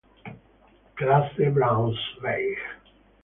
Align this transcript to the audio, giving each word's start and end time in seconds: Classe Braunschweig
Classe 0.95 1.51
Braunschweig 1.53 2.57